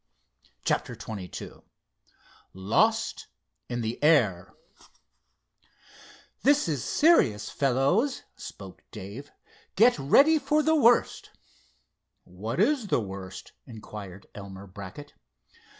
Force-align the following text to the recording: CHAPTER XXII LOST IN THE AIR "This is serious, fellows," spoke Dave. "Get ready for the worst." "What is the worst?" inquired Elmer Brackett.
CHAPTER 0.65 0.97
XXII 0.99 1.61
LOST 2.55 3.27
IN 3.69 3.81
THE 3.81 4.03
AIR 4.03 4.51
"This 6.41 6.67
is 6.67 6.83
serious, 6.83 7.51
fellows," 7.51 8.23
spoke 8.35 8.81
Dave. 8.89 9.29
"Get 9.75 9.99
ready 9.99 10.39
for 10.39 10.63
the 10.63 10.73
worst." 10.73 11.29
"What 12.23 12.59
is 12.59 12.87
the 12.87 12.99
worst?" 12.99 13.51
inquired 13.67 14.25
Elmer 14.33 14.65
Brackett. 14.65 15.13